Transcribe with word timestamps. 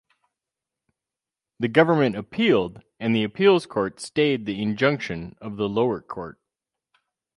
The 1.59 1.67
Government 1.67 2.15
appealed 2.15 2.81
and 2.99 3.13
the 3.15 3.23
appeals 3.23 3.67
court 3.67 3.99
stayed 3.99 4.47
the 4.47 4.59
injunction 4.59 5.35
of 5.39 5.57
the 5.57 5.69
lower 5.69 6.01
court. 6.01 6.39